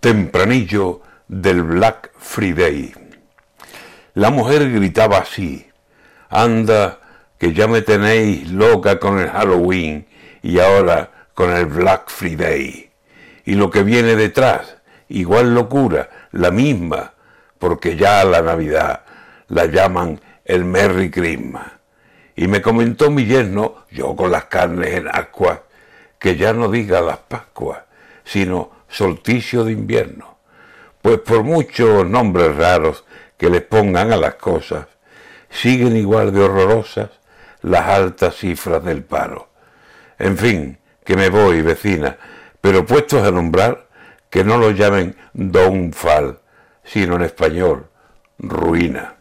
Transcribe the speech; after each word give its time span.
tempranillo 0.00 1.00
del 1.26 1.62
Black 1.62 2.10
Friday. 2.18 2.94
La 4.14 4.30
mujer 4.30 4.70
gritaba 4.70 5.18
así, 5.18 5.66
anda, 6.28 6.98
que 7.38 7.52
ya 7.52 7.68
me 7.68 7.82
tenéis 7.82 8.50
loca 8.50 8.98
con 8.98 9.18
el 9.18 9.28
Halloween 9.28 10.06
y 10.42 10.58
ahora 10.58 11.10
con 11.34 11.50
el 11.50 11.66
Black 11.66 12.10
Friday. 12.10 12.90
Y 13.44 13.54
lo 13.54 13.70
que 13.70 13.82
viene 13.82 14.16
detrás, 14.16 14.76
igual 15.08 15.54
locura, 15.54 16.10
la 16.32 16.50
misma, 16.50 17.12
porque 17.58 17.96
ya 17.96 18.24
la 18.24 18.42
Navidad 18.42 19.02
la 19.48 19.66
llaman 19.66 20.20
el 20.44 20.64
Merry 20.64 21.10
Christmas. 21.10 21.66
Y 22.36 22.46
me 22.46 22.62
comentó 22.62 23.10
mi 23.10 23.24
yerno, 23.24 23.84
yo 23.90 24.14
con 24.14 24.30
las 24.30 24.44
carnes 24.44 24.94
en 24.94 25.08
ascuas, 25.08 25.60
que 26.18 26.36
ya 26.36 26.52
no 26.52 26.68
diga 26.70 27.00
las 27.00 27.18
Pascuas, 27.18 27.80
sino 28.24 28.77
solsticio 28.88 29.64
de 29.64 29.72
invierno. 29.72 30.38
Pues 31.02 31.18
por 31.20 31.44
muchos 31.44 32.06
nombres 32.06 32.56
raros 32.56 33.04
que 33.36 33.50
les 33.50 33.62
pongan 33.62 34.12
a 34.12 34.16
las 34.16 34.34
cosas, 34.34 34.86
siguen 35.50 35.96
igual 35.96 36.32
de 36.32 36.40
horrorosas 36.40 37.10
las 37.62 37.86
altas 37.86 38.36
cifras 38.36 38.84
del 38.84 39.02
paro. 39.04 39.48
En 40.18 40.36
fin, 40.36 40.78
que 41.04 41.16
me 41.16 41.28
voy, 41.28 41.62
vecina, 41.62 42.16
pero 42.60 42.84
puestos 42.84 43.22
a 43.22 43.30
nombrar, 43.30 43.86
que 44.30 44.44
no 44.44 44.58
lo 44.58 44.72
llamen 44.72 45.16
Don 45.32 45.92
Fal, 45.92 46.38
sino 46.84 47.16
en 47.16 47.22
español, 47.22 47.86
ruina. 48.38 49.17